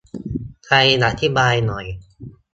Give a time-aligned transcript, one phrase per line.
[0.65, 1.85] ใครอธิบายหน่อย